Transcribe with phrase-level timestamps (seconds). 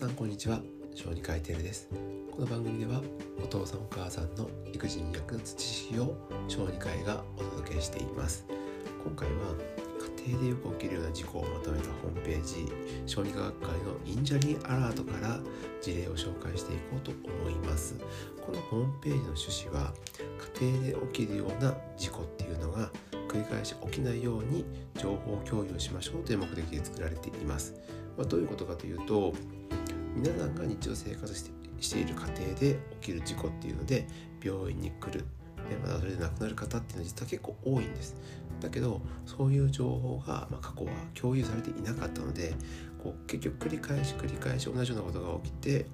[0.00, 0.62] 皆さんこんにちは。
[0.94, 1.86] 小児科医テルです。
[2.32, 3.02] この番組では
[3.44, 6.16] お父さんお母さんの育児に役立つ知識を
[6.48, 8.46] 小児科医がお届けしています。
[9.04, 9.34] 今回は
[10.24, 12.72] 家庭でよく起きるような事故をまとめたホームページ
[13.04, 15.38] 小児科学会のインジャリーアラートから
[15.82, 17.94] 事例を紹介していこうと思います。
[18.40, 19.92] このホームページの趣旨は
[20.62, 22.90] 家庭で起きるような事故っていうのが
[23.28, 24.64] 繰り返し起きないように
[24.94, 27.74] 情報共有しましょうという目的で作られています。
[28.16, 29.34] まあ、どういうことかというと
[30.20, 34.06] 皆さんが日常生活してしている家庭で起きる事故っていうので
[34.44, 35.24] 病院に来る
[35.70, 38.16] でまだそれで亡くなる方っていうのは実は結構多いんです。
[38.60, 42.52] だけどそういう情報が、まあ、過去は共有されていなかったので
[43.02, 45.86] こう結局繰り返し繰り返し同じようなことが起きて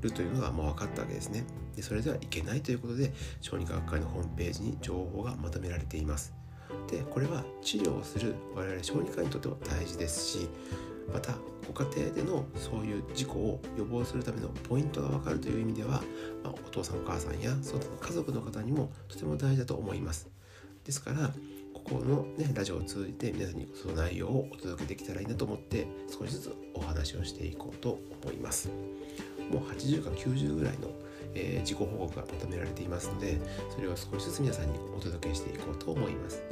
[0.00, 1.44] るというのがもう分かったわけですね。
[1.74, 3.12] でそれではいけないということで
[3.42, 6.32] 小児科学会のホームページに情報がまとめられています。
[6.90, 10.48] でこれは治療をする我々小児科にとっても大事ですし
[11.12, 11.34] また
[11.66, 16.02] ご家庭でのそういう事故を予防するためのポイントが分かるという意味では、
[16.42, 20.28] まあ、お父さんお母さんやその家族の方にもとても大事だと思います。
[20.84, 21.32] ですから
[21.74, 28.70] ここの、ね、ラジオを通じて皆さんにその内容をお届けできたらいいなと思って少しずつお話をしていこうと思います。
[29.50, 30.90] もう80か90ぐらいの、
[31.34, 33.38] えー、自己報告がまとめられていますので
[33.72, 36.42] それを少しずつ皆さんにお届けしていこうと思います。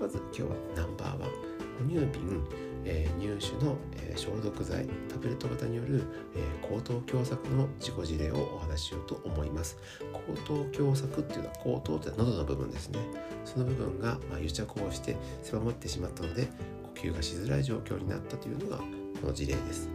[0.00, 1.30] まず今日はナンバーワン
[1.78, 2.42] 哺乳瓶、
[2.84, 6.02] えー、入手の、えー、消毒剤タブレット型による、
[6.34, 9.78] えー、口頭狭窄の自己事例をお話ししようと思います。
[10.12, 12.98] 口頭狭窄っていうのは口頭って喉の部分ですね。
[13.44, 16.48] その部分が、まあ、癒着をして狭まってしまったので
[16.94, 18.84] 呼吸がしづらい状況になったというのがこ
[19.26, 19.88] の事例です、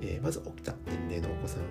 [0.00, 1.66] えまず起きた年齢のお子さんは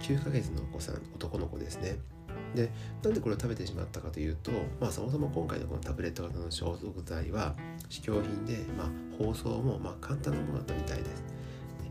[0.00, 2.13] 9ヶ月のお子さん男の子ですね。
[2.54, 2.70] で
[3.02, 7.54] なんでこれを食べてしまったかというと、まあ、そもそも今回のこのタブレット型の消毒剤は
[7.88, 11.24] 試供品で、まあ、包装もま簡単なものだったみたいです。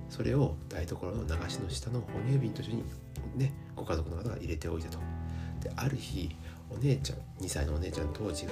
[0.09, 2.83] それを台所の流しの下の哺乳瓶と一緒に、
[3.35, 4.99] ね、ご家族の方が入れておいたと。
[5.59, 6.35] である日
[6.69, 8.51] お姉ちゃん2歳のお姉ちゃん当時が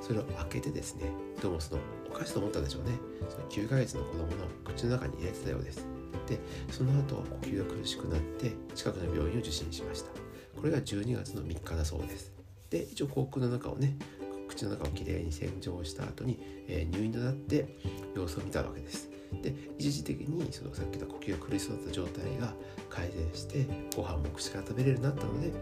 [0.00, 1.06] それを開けてですね
[1.40, 1.80] どうもその
[2.10, 2.90] お菓子と思ったんでしょうね
[3.28, 4.28] その9ヶ月の子供の
[4.64, 5.86] 口の中に入れてたようです
[6.28, 6.38] で
[6.70, 10.10] その後呼吸が苦しくなって近くの病院を受診しました
[10.62, 12.30] これが12月の3日だそうです。
[12.70, 13.96] で一応口腔の中をね
[14.46, 17.76] 口の中をきれいに洗浄した後に、えー、入院となって
[18.14, 19.10] 様子を見たわけです。
[19.42, 22.54] で一時的にそのさっき言った呼吸が苦しそうだった状態が
[22.88, 25.52] 改善してご飯も口から食べれるようになったので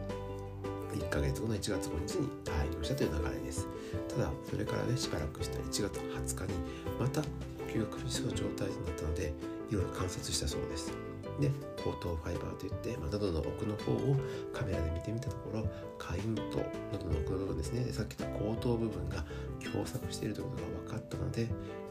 [0.92, 3.66] 1ヶ月後の1月5日に退院したという流れです。
[4.06, 6.58] ただそれからねしばらくした1月20日に
[7.00, 7.28] また呼
[7.72, 9.32] 吸が苦しそうな状態になったので
[9.70, 11.09] いろいろ観察したそうです。
[11.40, 11.50] で
[11.84, 14.16] 後頭ファイバーといって、まあ、喉の奥の方を
[14.52, 15.66] カメラで見てみたところ
[15.98, 16.58] 下咽と
[16.92, 19.24] 喉の奥の部分ですねさっき言った後頭部分が
[19.60, 21.48] 狭窄しているということが分かったので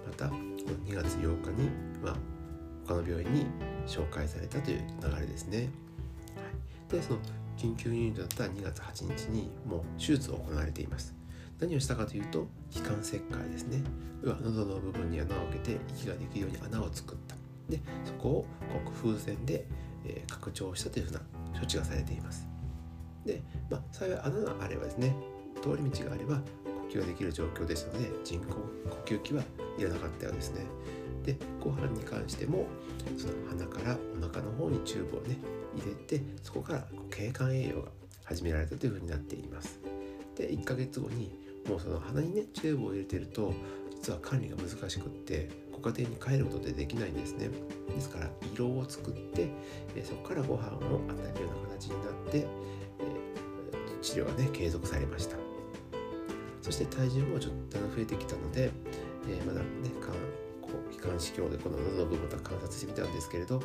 [0.07, 0.41] またこの
[0.85, 1.69] 2月8日に、
[2.03, 2.15] まあ、
[2.87, 3.45] 他の病院に
[3.87, 5.57] 紹介されたという流れですね。
[5.57, 5.63] は
[6.89, 7.19] い、でその
[7.57, 11.19] 緊急入院となった2月8日にもう手術を行われています。
[11.59, 13.83] 何をしたかというと気管切開ですね
[14.23, 17.35] 要は喉の部分に穴を開けて息ができるように穴を作った
[17.69, 18.45] でそこを
[18.83, 19.65] こう風船で、
[20.05, 21.19] え、拡張したというふうな
[21.57, 22.47] 処置がされています。
[23.25, 25.15] で、まあ、幸い穴があればですね
[25.61, 28.55] 通り道があれば呼吸ができる状況ですので人工
[28.89, 29.43] 呼吸器は
[29.77, 30.65] いらなかったようですね。
[31.23, 32.65] でご飯に関しても
[33.17, 35.37] その鼻からお腹の方にチューブをね
[35.75, 37.89] 入れてそこから経管栄養が
[38.23, 39.79] 始められたというふうになっています。
[40.35, 41.31] で1ヶ月後に
[41.67, 43.53] もうその鼻にねチューブを入れてると
[43.91, 45.49] 実は管理が難しくって
[45.81, 47.49] ご家庭に帰ることできないんですね。
[47.93, 49.49] ですから胃ろうを作って、
[49.95, 52.47] えそこからご飯を与えるような形になって、え
[54.01, 55.37] 治療がね継続されました。
[56.61, 58.71] そして体重もちょっと増えてきたので、
[59.27, 59.65] えまだね
[60.91, 63.61] 気管支鏡でこの喉の部分と観察してみたんですけれど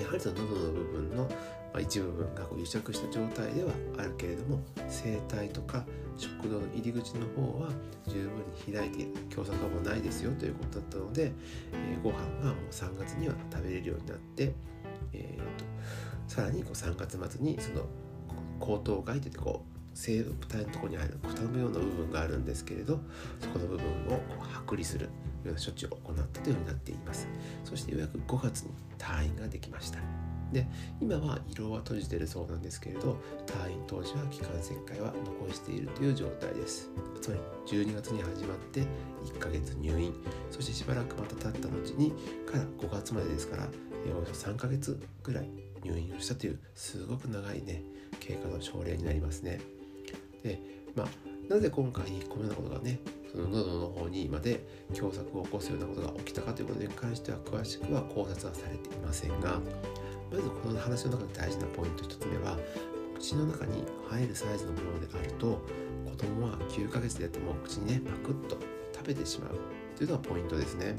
[0.00, 1.28] やはりその喉の部分の、
[1.78, 5.84] 一部分がこう癒着した状態ではあるけれども声帯とか
[6.16, 7.70] 食道の入り口の方は
[8.08, 8.30] 十分
[8.66, 11.32] に開いている狭窄はもないですよということだったので、
[11.72, 14.52] えー、ご飯がもう3月には食べれるようになって、
[15.12, 15.64] えーと、
[16.26, 17.86] さらにこう3月末にその
[18.58, 23.00] 口頭外といってこう生体のところにある蓋のような部分があるんですけれど
[23.38, 24.20] そこの部分を
[24.66, 25.08] 剥離する。
[25.48, 27.28] ような処置を行ったというふうになっています。
[27.64, 29.98] そしてようやく5月に退院ができました。
[30.52, 30.66] で
[31.00, 33.16] 今は色は閉じてるそうなんですけれど
[33.46, 36.90] 退院当時は気管切開は残しているという状態です。
[37.20, 38.80] つまり12月に始まって
[39.24, 40.12] 1ヶ月入院。
[40.50, 42.12] そしてしばらくまた経った後に
[42.46, 43.68] から5月までですから
[44.06, 45.48] およそ3ヶ月ぐらい
[45.84, 47.82] 入院をしたというすごく長いね
[48.18, 49.60] 経過の症例になりますね。
[50.42, 50.60] で
[50.96, 51.08] まあ
[51.48, 52.98] なぜ今回このようなことがね
[53.30, 59.60] その喉の方にまで狭窄を起こすようなことが起きたかということに関しては詳しくは考察はされていませんが
[60.30, 62.58] まずこの話の中で大事なポイント1つ目は
[63.14, 65.60] 口の中に入るサイズのものであると
[66.08, 68.56] 子供は9ヶ月でやっても口にねパクッと
[68.92, 69.60] 食べてしまう
[69.96, 70.96] というのがポイントですね。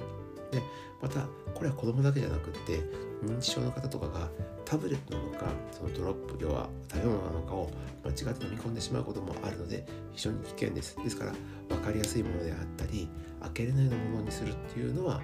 [0.52, 0.62] で
[1.02, 2.82] またこれは子供だけじゃなくって
[3.24, 4.30] 認知症の方とかが
[4.66, 7.70] タブレットなのかそのドロップ要は食べ物なのかを
[8.04, 10.98] 間違って飲み込んでしまうこともあるので非常に危険です。
[11.04, 11.34] ですから
[11.70, 13.08] 分かりやすいものであったり
[13.42, 15.24] 開けれないようなものにするっていうのは、ね、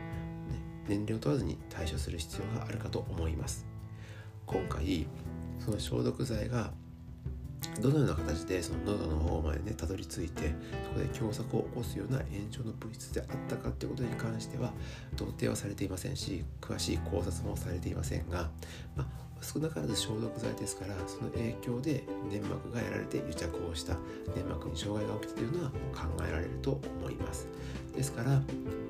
[0.87, 3.65] 年齢を問わずに対処する必要があるかと思います。
[4.45, 5.07] 今回
[5.59, 6.71] その消毒剤が
[7.81, 10.53] どのような形でその喉の方までねたどり着いて
[10.83, 14.73] そこで狭窄を起こすような炎症の物質であったかってことに関しては
[15.15, 18.49] 同定はされていませんし詳しい考察もされていませんが、
[18.95, 19.07] まあ、
[19.41, 23.97] 少なからず消毒剤ですからその影響で粘膜がやられて癒着をした
[24.35, 27.47] 粘膜に障害が起きたというのは考えられると思います。
[27.95, 28.29] ですから、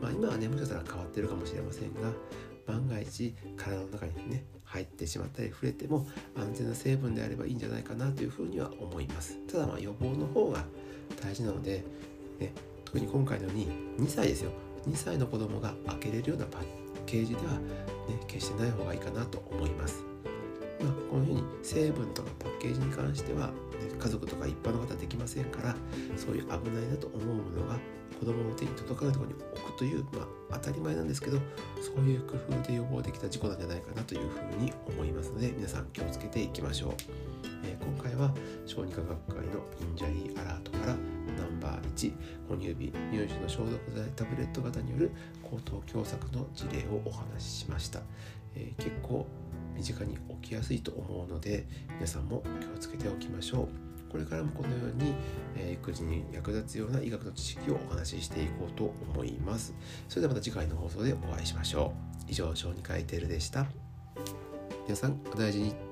[0.01, 2.11] まあ、今はねもしかしたら変わってるかもしれませんが
[2.67, 6.05] 万が一体の中にね入ってしまったり触れても
[6.35, 9.37] 安全な成分であればいいんじゃないかなというふうには思います。
[9.47, 10.63] ただまあ予防の方が
[11.21, 11.83] 大事なので、
[12.39, 12.51] ね、
[12.85, 13.67] 特に今回のように
[13.99, 14.51] 2歳ですよ。
[14.87, 16.63] 2歳の子供が開けれるようなパッ
[17.05, 17.59] ケージでは、ね、
[18.27, 20.03] 決してない方がいいかなと思います。
[20.79, 23.53] まあ、このように成分とかパッケージに関しては、ね、
[23.97, 25.75] 家族とか一般の方はできませんから
[26.15, 27.79] そういう危ないなと思うものが
[28.19, 31.37] 子供の手に届かないところに置くという、まあ、当たり前なんですけど
[31.79, 36.91] そういう工夫で予防できた事故なんじゃないかなというふうに思いますので皆さん気をつけていきましょう、
[37.63, 38.33] えー、今回は
[38.65, 42.13] 小児科学会のインジャリーアラートからナンバー1
[42.49, 45.11] 哺乳瓶乳児の消毒剤タブレット型による
[45.43, 48.01] 喉頭狭窄の事例をお話ししました、
[48.55, 49.27] えー、結構
[49.75, 53.86] 身近に起きやすいと思うので皆さんも気をつけておきましょう。
[54.09, 55.13] これからもこのように、
[55.55, 59.73] えー、育児に役立つような医学の知識をお話ししていこうと思います。
[60.09, 61.93] それではまた次回の放送でお会いしましょ
[62.27, 62.31] う。
[62.31, 63.67] 以上、小児科医テルでした。
[64.85, 65.86] 皆さん、お大事に。